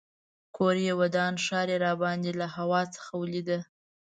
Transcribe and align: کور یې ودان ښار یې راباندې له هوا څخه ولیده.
کور 0.55 0.75
یې 0.85 0.93
ودان 1.01 1.33
ښار 1.45 1.67
یې 1.73 1.77
راباندې 1.85 2.31
له 2.39 2.47
هوا 2.55 2.81
څخه 2.95 3.11
ولیده. 3.21 3.59